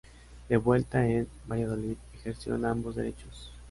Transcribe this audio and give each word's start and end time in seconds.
De 0.49 0.57
vuelta 0.57 1.05
en 1.07 1.27
Valladolid, 1.45 1.95
ejerció 2.15 2.55
en 2.55 2.65
ambos 2.65 2.95
derechos. 2.95 3.51